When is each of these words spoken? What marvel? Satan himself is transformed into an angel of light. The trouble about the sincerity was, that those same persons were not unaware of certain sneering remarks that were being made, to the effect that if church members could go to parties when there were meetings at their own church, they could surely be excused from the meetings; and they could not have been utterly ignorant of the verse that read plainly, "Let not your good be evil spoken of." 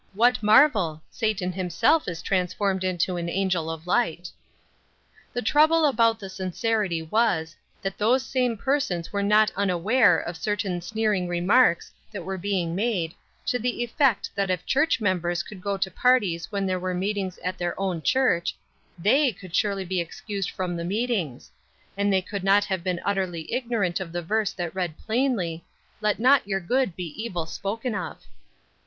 What 0.15 0.41
marvel? 0.41 1.03
Satan 1.11 1.51
himself 1.51 2.07
is 2.07 2.23
transformed 2.23 2.83
into 2.83 3.17
an 3.17 3.29
angel 3.29 3.69
of 3.69 3.85
light. 3.85 4.31
The 5.31 5.43
trouble 5.43 5.85
about 5.85 6.19
the 6.19 6.27
sincerity 6.27 7.03
was, 7.03 7.55
that 7.83 7.99
those 7.99 8.25
same 8.25 8.57
persons 8.57 9.13
were 9.13 9.21
not 9.21 9.51
unaware 9.55 10.17
of 10.17 10.37
certain 10.37 10.81
sneering 10.81 11.27
remarks 11.27 11.91
that 12.11 12.23
were 12.25 12.39
being 12.39 12.73
made, 12.73 13.13
to 13.45 13.59
the 13.59 13.83
effect 13.83 14.31
that 14.33 14.49
if 14.49 14.65
church 14.65 14.99
members 15.01 15.43
could 15.43 15.61
go 15.61 15.77
to 15.77 15.91
parties 15.91 16.51
when 16.51 16.65
there 16.65 16.79
were 16.79 16.95
meetings 16.95 17.37
at 17.43 17.59
their 17.59 17.79
own 17.79 18.01
church, 18.01 18.55
they 18.97 19.31
could 19.31 19.55
surely 19.55 19.85
be 19.85 20.01
excused 20.01 20.49
from 20.49 20.75
the 20.75 20.83
meetings; 20.83 21.51
and 21.95 22.11
they 22.11 22.23
could 22.23 22.43
not 22.43 22.65
have 22.65 22.83
been 22.83 22.99
utterly 23.05 23.53
ignorant 23.53 23.99
of 23.99 24.11
the 24.13 24.23
verse 24.23 24.51
that 24.51 24.73
read 24.73 24.97
plainly, 24.97 25.63
"Let 26.01 26.17
not 26.17 26.47
your 26.47 26.59
good 26.59 26.95
be 26.95 27.13
evil 27.23 27.45
spoken 27.45 27.93
of." 27.93 28.25